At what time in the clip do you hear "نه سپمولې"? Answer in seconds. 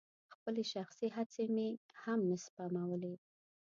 2.29-3.15